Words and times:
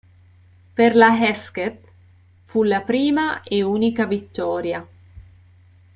Per 0.77 0.95
la 1.01 1.09
Hesketh 1.19 1.87
fu 2.45 2.63
la 2.63 2.81
prima 2.81 3.43
e 3.43 3.61
unica 3.61 4.07
vittoria. 4.07 4.83